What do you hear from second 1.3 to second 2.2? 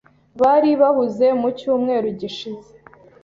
mu cyumweru